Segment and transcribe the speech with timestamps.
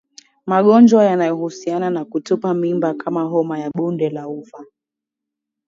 [0.45, 4.65] Magonjwa yanayohusiana na kutupa mimba kama homa ya Bonde la Ufa